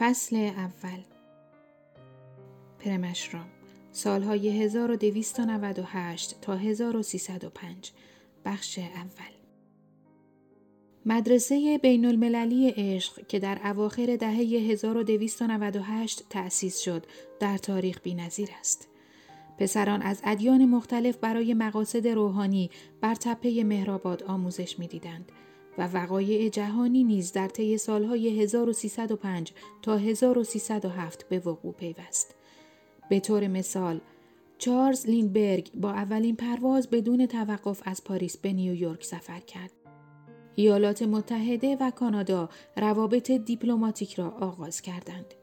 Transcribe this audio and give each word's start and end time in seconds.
فصل 0.00 0.36
اول. 0.36 1.00
پرمشرام 2.78 3.46
سالهای 3.92 4.62
1298 4.62 6.40
تا 6.40 6.56
1305 6.56 7.92
بخش 8.44 8.78
اول. 8.78 9.32
مدرسه 11.06 11.78
بین 11.82 12.04
المللی 12.04 12.70
عشق 12.76 13.26
که 13.26 13.38
در 13.38 13.60
اواخر 13.64 14.16
دهه 14.16 14.70
1298 14.70 16.22
تأسیس 16.30 16.78
شد 16.78 17.06
در 17.40 17.58
تاریخ 17.58 18.00
بینظیر 18.02 18.48
است. 18.60 18.88
پسران 19.58 20.02
از 20.02 20.20
ادیان 20.24 20.64
مختلف 20.64 21.16
برای 21.16 21.54
مقاصد 21.54 22.08
روحانی 22.08 22.70
بر 23.00 23.14
تپه 23.14 23.64
مهرآباد 23.64 24.22
آموزش 24.22 24.78
می‌دیدند. 24.78 25.32
و 25.80 25.82
وقایع 25.82 26.48
جهانی 26.48 27.04
نیز 27.04 27.32
در 27.32 27.48
طی 27.48 27.78
سالهای 27.78 28.42
1305 28.42 29.52
تا 29.82 29.96
1307 29.96 31.28
به 31.28 31.38
وقوع 31.38 31.72
پیوست. 31.72 32.34
به 33.10 33.20
طور 33.20 33.48
مثال 33.48 34.00
چارلز 34.58 35.06
لینبرگ 35.06 35.70
با 35.74 35.90
اولین 35.92 36.36
پرواز 36.36 36.90
بدون 36.90 37.26
توقف 37.26 37.82
از 37.84 38.04
پاریس 38.04 38.36
به 38.36 38.52
نیویورک 38.52 39.04
سفر 39.04 39.40
کرد. 39.40 39.70
ایالات 40.54 41.02
متحده 41.02 41.76
و 41.80 41.90
کانادا 41.90 42.48
روابط 42.76 43.30
دیپلماتیک 43.30 44.14
را 44.14 44.30
آغاز 44.30 44.80
کردند. 44.80 45.34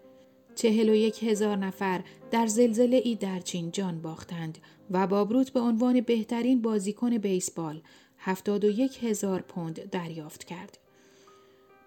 چهل 0.56 0.90
و 0.90 0.96
یک 0.96 1.24
هزار 1.24 1.58
نفر 1.58 2.04
در 2.32 2.48
زلزله 2.48 2.98
ای 2.98 3.16
در 3.16 3.40
چین 3.40 3.72
جان 3.72 4.02
باختند 4.02 4.58
و 4.92 5.08
بابروت 5.08 5.50
به 5.50 5.60
عنوان 5.60 6.02
بهترین 6.02 6.62
بازیکن 6.62 7.18
بیسبال 7.18 7.82
هفتاد 8.20 8.66
و 8.66 8.70
یک 8.70 9.04
هزار 9.04 9.42
پوند 9.42 9.90
دریافت 9.90 10.44
کرد. 10.44 10.78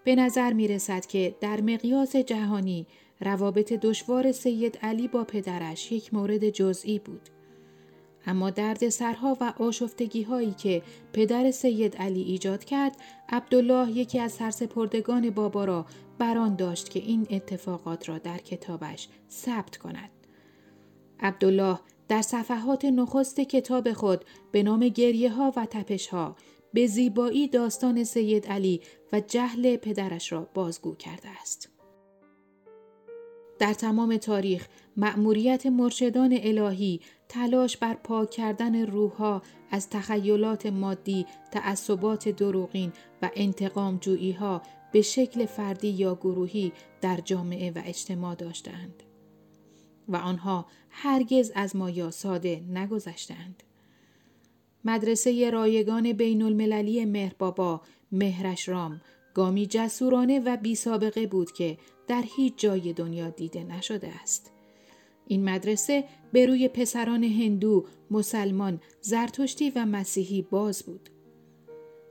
به 0.03 0.15
نظر 0.15 0.53
می 0.53 0.67
رسد 0.67 1.05
که 1.05 1.35
در 1.41 1.61
مقیاس 1.61 2.15
جهانی 2.15 2.87
روابط 3.21 3.73
دشوار 3.73 4.31
سید 4.31 4.77
علی 4.81 5.07
با 5.07 5.23
پدرش 5.23 5.91
یک 5.91 6.13
مورد 6.13 6.49
جزئی 6.49 6.99
بود. 6.99 7.29
اما 8.25 8.49
درد 8.49 8.89
سرها 8.89 9.37
و 9.41 9.53
آشفتگی 9.59 10.23
هایی 10.23 10.51
که 10.51 10.81
پدر 11.13 11.51
سید 11.51 11.97
علی 11.97 12.21
ایجاد 12.21 12.63
کرد 12.63 12.97
عبدالله 13.29 13.91
یکی 13.91 14.19
از 14.19 14.31
سرسپردگان 14.31 15.29
بابا 15.29 15.65
را 15.65 15.85
بران 16.17 16.55
داشت 16.55 16.89
که 16.89 16.99
این 16.99 17.27
اتفاقات 17.29 18.09
را 18.09 18.17
در 18.17 18.37
کتابش 18.37 19.07
ثبت 19.29 19.77
کند. 19.77 20.09
عبدالله 21.19 21.79
در 22.11 22.21
صفحات 22.21 22.85
نخست 22.85 23.39
کتاب 23.39 23.93
خود 23.93 24.25
به 24.51 24.63
نام 24.63 24.87
گریه 24.87 25.31
ها 25.31 25.53
و 25.55 25.67
تپش 25.69 26.07
ها 26.07 26.35
به 26.73 26.87
زیبایی 26.87 27.47
داستان 27.47 28.03
سید 28.03 28.47
علی 28.47 28.81
و 29.13 29.19
جهل 29.19 29.75
پدرش 29.75 30.31
را 30.31 30.49
بازگو 30.53 30.95
کرده 30.95 31.29
است. 31.41 31.69
در 33.59 33.73
تمام 33.73 34.17
تاریخ 34.17 34.67
مأموریت 34.97 35.65
مرشدان 35.65 36.37
الهی 36.41 36.99
تلاش 37.29 37.77
بر 37.77 37.93
پاک 37.93 38.29
کردن 38.29 38.85
روحها 38.85 39.41
از 39.71 39.89
تخیلات 39.89 40.65
مادی، 40.65 41.25
تعصبات 41.51 42.29
دروغین 42.29 42.93
و 43.21 43.29
انتقام 43.35 43.97
جویی 43.97 44.31
ها 44.31 44.61
به 44.91 45.01
شکل 45.01 45.45
فردی 45.45 45.89
یا 45.89 46.15
گروهی 46.15 46.73
در 47.01 47.17
جامعه 47.17 47.71
و 47.71 47.81
اجتماع 47.85 48.35
داشتند 48.35 49.03
و 50.07 50.15
آنها 50.15 50.65
هرگز 50.91 51.51
از 51.55 51.75
مایا 51.75 52.11
ساده 52.11 52.61
نگذشتند. 52.73 53.63
مدرسه 54.85 55.49
رایگان 55.49 56.13
بین 56.13 56.41
المللی 56.41 57.05
مهربابا 57.05 57.81
مهرش 58.11 58.69
رام 58.69 59.01
گامی 59.33 59.65
جسورانه 59.65 60.39
و 60.39 60.57
بی 60.57 60.75
سابقه 60.75 61.27
بود 61.27 61.51
که 61.51 61.77
در 62.07 62.23
هیچ 62.35 62.53
جای 62.57 62.93
دنیا 62.93 63.29
دیده 63.29 63.63
نشده 63.63 64.21
است. 64.21 64.51
این 65.27 65.49
مدرسه 65.49 66.03
به 66.31 66.45
روی 66.45 66.67
پسران 66.67 67.23
هندو، 67.23 67.85
مسلمان، 68.11 68.81
زرتشتی 69.01 69.69
و 69.69 69.85
مسیحی 69.85 70.41
باز 70.41 70.83
بود. 70.83 71.09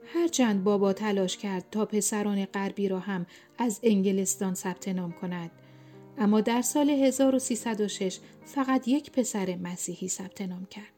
هرچند 0.05 0.63
بابا 0.63 0.93
تلاش 0.93 1.37
کرد 1.37 1.65
تا 1.71 1.85
پسران 1.85 2.45
غربی 2.45 2.87
را 2.87 2.99
هم 2.99 3.25
از 3.57 3.79
انگلستان 3.83 4.53
ثبت 4.53 4.87
نام 4.87 5.11
کند 5.11 5.51
اما 6.21 6.41
در 6.41 6.61
سال 6.61 6.89
1306 6.89 8.19
فقط 8.45 8.87
یک 8.87 9.11
پسر 9.11 9.55
مسیحی 9.55 10.07
ثبت 10.07 10.41
نام 10.41 10.65
کرد 10.65 10.93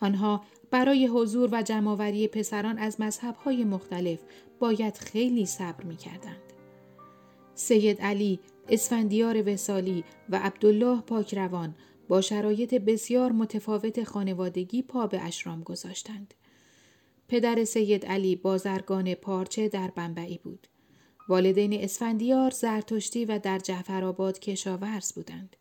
آنها 0.00 0.44
برای 0.70 1.06
حضور 1.06 1.48
و 1.52 1.62
جمعآوری 1.62 2.28
پسران 2.28 2.78
از 2.78 3.00
مذهبهای 3.00 3.64
مختلف 3.64 4.18
باید 4.58 4.98
خیلی 4.98 5.46
صبر 5.46 5.84
می 5.84 5.96
کردند. 5.96 6.42
سید 7.54 8.00
علی، 8.00 8.40
اسفندیار 8.68 9.52
وسالی 9.52 10.04
و 10.28 10.36
عبدالله 10.36 11.00
پاکروان 11.00 11.74
با 12.08 12.20
شرایط 12.20 12.74
بسیار 12.74 13.32
متفاوت 13.32 14.04
خانوادگی 14.04 14.82
پا 14.82 15.06
به 15.06 15.20
اشرام 15.20 15.62
گذاشتند. 15.62 16.34
پدر 17.28 17.64
سید 17.64 18.06
علی 18.06 18.36
بازرگان 18.36 19.14
پارچه 19.14 19.68
در 19.68 19.90
بنبعی 19.90 20.38
بود. 20.38 20.66
والدین 21.28 21.72
اسفندیار 21.72 22.50
زرتشتی 22.50 23.24
و 23.24 23.38
در 23.38 23.58
جعفرآباد 23.58 24.38
کشاورز 24.38 25.12
بودند 25.12 25.56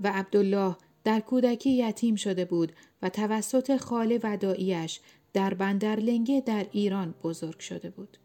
و 0.00 0.12
عبدالله 0.14 0.76
در 1.04 1.20
کودکی 1.20 1.70
یتیم 1.70 2.14
شده 2.14 2.44
بود 2.44 2.72
و 3.02 3.08
توسط 3.08 3.76
خاله 3.76 4.20
وداییش 4.22 5.00
در 5.32 5.54
بندرلنگه 5.54 6.42
در 6.46 6.66
ایران 6.72 7.14
بزرگ 7.22 7.58
شده 7.58 7.90
بود. 7.90 8.18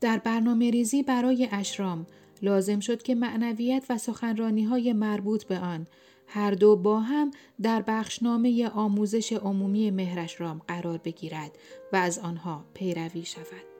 در 0.00 0.18
برنامه 0.18 0.70
ریزی 0.70 1.02
برای 1.02 1.48
اشرام 1.52 2.06
لازم 2.42 2.80
شد 2.80 3.02
که 3.02 3.14
معنویت 3.14 3.84
و 3.90 3.98
سخنرانی 3.98 4.64
های 4.64 4.92
مربوط 4.92 5.44
به 5.44 5.58
آن 5.58 5.86
هر 6.26 6.50
دو 6.50 6.76
با 6.76 7.00
هم 7.00 7.30
در 7.62 7.82
بخشنامه 7.82 8.68
آموزش 8.68 9.32
عمومی 9.32 9.90
مهرشرام 9.90 10.60
قرار 10.68 10.98
بگیرد 10.98 11.58
و 11.92 11.96
از 11.96 12.18
آنها 12.18 12.64
پیروی 12.74 13.24
شود. 13.24 13.75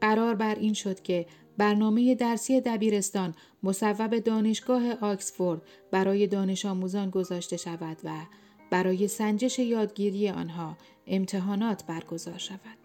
قرار 0.00 0.34
بر 0.34 0.54
این 0.54 0.74
شد 0.74 1.00
که 1.02 1.26
برنامه 1.58 2.14
درسی 2.14 2.60
دبیرستان 2.60 3.34
مصوب 3.62 4.18
دانشگاه 4.18 4.92
آکسفورد 4.92 5.62
برای 5.90 6.26
دانش 6.26 6.66
آموزان 6.66 7.10
گذاشته 7.10 7.56
شود 7.56 7.96
و 8.04 8.10
برای 8.70 9.08
سنجش 9.08 9.58
یادگیری 9.58 10.28
آنها 10.28 10.76
امتحانات 11.06 11.84
برگزار 11.86 12.38
شود. 12.38 12.78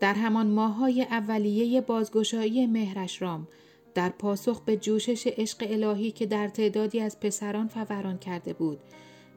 در 0.00 0.14
همان 0.14 0.46
ماههای 0.46 1.02
اولیه 1.02 1.80
بازگشایی 1.80 2.66
مهرشرام 2.66 3.48
در 3.94 4.08
پاسخ 4.08 4.60
به 4.60 4.76
جوشش 4.76 5.26
عشق 5.26 5.66
الهی 5.70 6.10
که 6.10 6.26
در 6.26 6.48
تعدادی 6.48 7.00
از 7.00 7.20
پسران 7.20 7.68
فوران 7.68 8.18
کرده 8.18 8.52
بود 8.52 8.78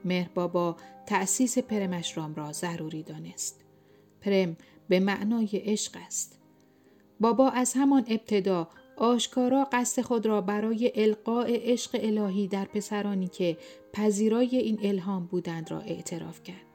مهر 0.05 0.29
بابا 0.35 0.75
تأسیس 1.05 1.57
پرمشرام 1.57 2.35
را 2.35 2.51
ضروری 2.51 3.03
دانست 3.03 3.61
پرم 4.21 4.57
به 4.89 4.99
معنای 4.99 5.49
عشق 5.53 5.97
است 6.05 6.38
بابا 7.19 7.49
از 7.49 7.73
همان 7.73 8.05
ابتدا 8.07 8.67
آشکارا 8.97 9.67
قصد 9.71 10.01
خود 10.01 10.25
را 10.25 10.41
برای 10.41 10.91
القاء 10.95 11.47
عشق 11.49 11.99
الهی 12.03 12.47
در 12.47 12.65
پسرانی 12.65 13.27
که 13.27 13.57
پذیرای 13.93 14.57
این 14.57 14.79
الهام 14.83 15.25
بودند 15.25 15.71
را 15.71 15.79
اعتراف 15.79 16.43
کرد 16.43 16.69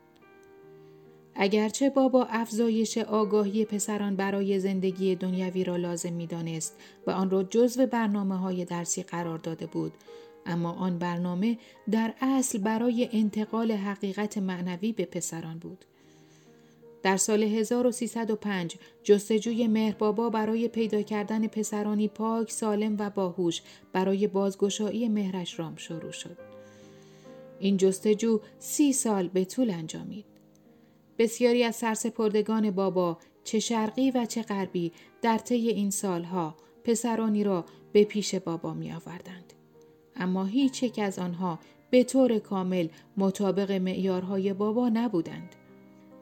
اگرچه 1.35 1.91
بابا 1.91 2.25
افزایش 2.25 2.99
آگاهی 2.99 3.65
پسران 3.65 4.17
برای 4.17 4.61
زندگی 4.61 5.15
دنیوی 5.15 5.65
را 5.65 5.77
لازم 5.77 6.13
می 6.13 6.27
دانست 6.27 6.77
و 7.07 7.11
آن 7.11 7.31
را 7.31 7.43
جزو 7.43 7.87
برنامه 7.87 8.37
های 8.37 8.65
درسی 8.65 9.03
قرار 9.03 9.39
داده 9.39 9.67
بود 9.67 9.93
اما 10.47 10.73
آن 10.73 10.99
برنامه 10.99 11.59
در 11.91 12.15
اصل 12.21 12.59
برای 12.59 13.09
انتقال 13.13 13.73
حقیقت 13.73 14.39
معنوی 14.39 14.93
به 14.93 15.05
پسران 15.05 15.59
بود. 15.59 15.85
در 17.05 17.17
سال 17.17 17.43
1305 17.43 18.77
جستجوی 19.03 19.67
مهربابا 19.67 20.31
برای 20.31 20.69
پیدا 20.69 21.03
کردن 21.03 21.47
پسرانی 21.47 22.09
پاک، 22.09 22.51
سالم 22.51 22.97
و 22.99 23.11
باهوش 23.11 23.63
برای 23.93 24.27
بازگشایی 24.27 25.09
مهرش 25.09 25.59
رام 25.59 25.77
شروع 25.77 26.11
شد. 26.11 26.39
این 27.59 27.77
جستجو 27.77 28.41
سی 28.59 28.93
سال 28.93 29.29
به 29.29 29.45
طول 29.45 29.71
انجامید. 29.71 30.25
بسیاری 31.19 31.65
از 31.65 31.77
سرسپردگان 31.77 32.71
بابا 32.71 33.19
چه 33.45 33.59
شرقی 33.59 34.11
و 34.11 34.27
چه 34.27 34.43
غربی 34.43 34.93
در 35.23 35.39
طی 35.39 35.69
این 35.69 35.91
سالها 35.91 36.55
پسرانی 36.85 37.45
را 37.45 37.65
به 37.93 38.05
پیش 38.05 38.35
بابا 38.35 38.75
می 38.75 38.93
آوردند. 38.93 39.53
اما 40.17 40.45
هیچ 40.45 40.83
یک 40.83 40.99
از 40.99 41.19
آنها 41.19 41.59
به 41.91 42.05
طور 42.05 42.39
کامل 42.39 42.89
مطابق 43.17 43.73
معیارهای 43.73 44.53
بابا 44.53 44.89
نبودند. 44.89 45.55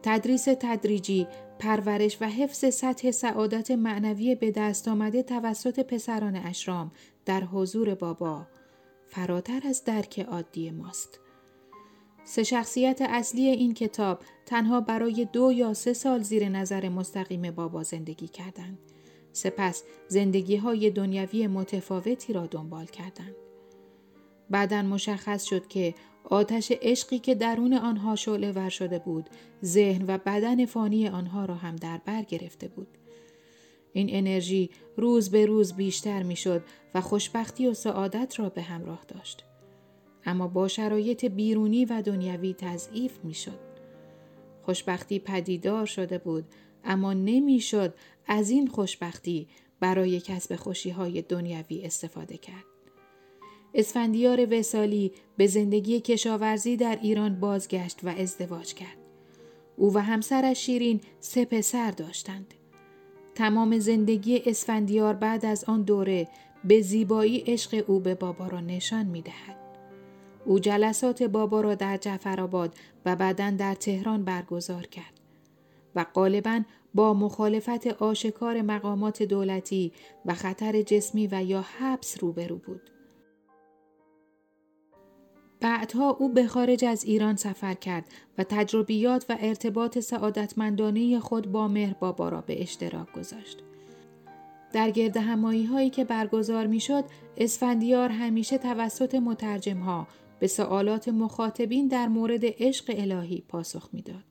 تدریس 0.03 0.45
تدریجی، 0.45 1.27
پرورش 1.59 2.19
و 2.21 2.25
حفظ 2.25 2.75
سطح 2.75 3.11
سعادت 3.11 3.71
معنوی 3.71 4.35
به 4.35 4.51
دست 4.51 4.89
آمده 4.89 5.23
توسط 5.23 5.81
پسران 5.81 6.37
اشرام 6.37 6.93
در 7.25 7.45
حضور 7.45 7.95
بابا 7.95 8.47
فراتر 9.07 9.61
از 9.69 9.85
درک 9.85 10.21
عادی 10.21 10.71
ماست. 10.71 11.21
سه 12.25 12.43
شخصیت 12.43 13.03
اصلی 13.03 13.47
این 13.47 13.75
کتاب 13.75 14.23
تنها 14.47 14.81
برای 14.81 15.29
دو 15.33 15.53
یا 15.53 15.75
سه 15.75 15.93
سال 15.93 16.23
زیر 16.23 16.49
نظر 16.49 16.89
مستقیم 16.89 17.51
بابا 17.51 17.83
زندگی 17.83 18.29
کردند. 18.29 18.79
سپس 19.33 19.83
زندگی 20.09 20.57
های 20.57 20.91
دنیوی 20.91 21.47
متفاوتی 21.47 22.33
را 22.33 22.47
دنبال 22.47 22.87
کردند. 22.87 23.35
بعدا 24.51 24.83
مشخص 24.83 25.45
شد 25.45 25.67
که 25.67 25.95
آتش 26.25 26.73
عشقی 26.83 27.19
که 27.19 27.35
درون 27.35 27.75
آنها 27.75 28.17
شعله 28.17 28.53
ور 28.53 28.69
شده 28.69 28.99
بود 28.99 29.31
ذهن 29.65 30.05
و 30.09 30.19
بدن 30.19 30.67
فانی 30.67 31.09
آنها 31.09 31.45
را 31.45 31.55
هم 31.55 31.77
در 31.77 32.01
بر 32.05 32.23
گرفته 32.23 32.69
بود. 32.69 32.99
این 33.93 34.07
انرژی 34.11 34.71
روز 34.97 35.31
به 35.31 35.47
روز 35.47 35.73
بیشتر 35.73 36.23
می‌شد 36.23 36.63
و 36.95 37.01
خوشبختی 37.01 37.67
و 37.67 37.75
سعادت 37.75 38.39
را 38.39 38.49
به 38.49 38.63
همراه 38.63 39.05
داشت. 39.09 39.45
اما 40.25 40.49
با 40.49 40.69
شرایط 40.69 41.25
بیرونی 41.25 41.85
و 41.85 42.03
دنیوی 42.03 42.55
تضعیف 42.55 43.19
می‌شد. 43.25 43.61
خوشبختی 44.63 45.19
پدیدار 45.19 45.87
شده 45.87 46.19
بود 46.19 46.45
اما 46.85 47.13
نمی‌شد 47.13 47.95
از 48.27 48.51
این 48.51 48.67
خوشبختی 48.67 49.49
برای 49.81 50.21
کسب 50.21 50.57
خوشی 50.57 50.91
های 50.91 51.23
دنیوی 51.23 51.83
استفاده 51.85 52.37
کرد. 52.37 52.72
اسفندیار 53.75 54.59
وسالی 54.59 55.13
به 55.37 55.47
زندگی 55.47 56.01
کشاورزی 56.01 56.77
در 56.77 56.99
ایران 57.03 57.41
بازگشت 57.41 58.05
و 58.05 58.09
ازدواج 58.09 58.75
کرد. 58.75 58.97
او 59.77 59.95
و 59.95 59.99
همسرش 59.99 60.67
شیرین 60.67 61.01
سه 61.21 61.45
پسر 61.45 61.91
داشتند. 61.91 62.55
تمام 63.35 63.79
زندگی 63.79 64.43
اسفندیار 64.47 65.15
بعد 65.15 65.47
از 65.47 65.65
آن 65.65 65.83
دوره 65.83 66.29
به 66.65 66.81
زیبایی 66.81 67.45
عشق 67.47 67.85
او 67.87 68.01
به 68.01 68.15
بابا 68.15 68.47
را 68.47 68.61
نشان 68.61 69.07
می 69.07 69.23
دهد. 69.23 69.57
او 70.45 70.59
جلسات 70.59 71.23
بابا 71.23 71.61
را 71.61 71.75
در 71.75 71.97
جعفرآباد 71.97 72.75
و 73.07 73.17
بعدا 73.17 73.51
در 73.51 73.75
تهران 73.75 74.25
برگزار 74.25 74.87
کرد 74.87 75.21
و 75.95 76.07
غالبا 76.15 76.61
با 76.95 77.15
مخالفت 77.15 77.87
آشکار 77.87 78.63
مقامات 78.63 79.23
دولتی 79.23 79.93
و 80.27 80.35
خطر 80.35 80.83
جسمی 80.83 81.29
و 81.33 81.43
یا 81.43 81.65
حبس 81.79 82.17
روبرو 82.21 82.57
بود. 82.57 82.92
بعدها 85.63 86.11
او 86.11 86.29
به 86.29 86.47
خارج 86.47 86.85
از 86.85 87.05
ایران 87.05 87.37
سفر 87.37 87.75
کرد 87.75 88.05
و 88.39 88.45
تجربیات 88.45 89.27
و 89.29 89.37
ارتباط 89.41 89.99
سعادتمندانه 89.99 91.21
خود 91.21 91.53
با 91.53 91.69
مهر 91.69 91.95
بابا 91.95 92.29
را 92.29 92.41
به 92.41 92.63
اشتراک 92.63 93.13
گذاشت. 93.13 93.59
در 94.73 94.91
گرد 94.91 95.17
همایی 95.17 95.65
هایی 95.65 95.91
که 95.91 96.05
برگزار 96.05 96.67
می 96.67 96.81
شد، 96.81 97.05
اسفندیار 97.37 98.09
همیشه 98.09 98.59
توسط 98.59 99.15
مترجم 99.15 99.79
ها 99.79 100.07
به 100.41 100.47
سوالات 100.47 101.09
مخاطبین 101.09 101.89
در 101.89 102.09
مورد 102.09 102.43
عشق 102.45 102.95
الهی 102.97 103.45
پاسخ 103.49 103.89
می‌داد. 103.93 104.25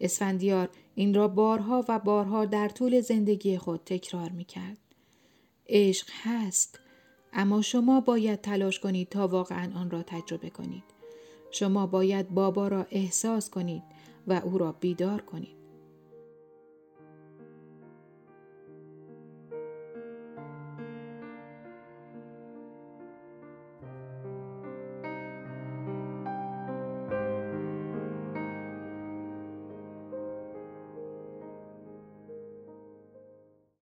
اسفندیار 0.00 0.68
این 0.94 1.14
را 1.14 1.28
بارها 1.28 1.84
و 1.88 1.98
بارها 1.98 2.44
در 2.44 2.68
طول 2.68 3.00
زندگی 3.00 3.58
خود 3.58 3.80
تکرار 3.86 4.30
می 4.30 4.44
کرد. 4.44 4.78
عشق 5.68 6.08
هست 6.22 6.81
اما 7.32 7.62
شما 7.62 8.00
باید 8.00 8.40
تلاش 8.40 8.80
کنید 8.80 9.08
تا 9.08 9.28
واقعا 9.28 9.72
آن 9.74 9.90
را 9.90 10.02
تجربه 10.02 10.50
کنید. 10.50 10.84
شما 11.50 11.86
باید 11.86 12.28
بابا 12.30 12.68
را 12.68 12.86
احساس 12.90 13.50
کنید 13.50 13.82
و 14.26 14.32
او 14.44 14.58
را 14.58 14.72
بیدار 14.72 15.20
کنید. 15.20 15.61